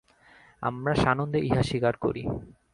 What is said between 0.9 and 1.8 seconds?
সানন্দে ইহা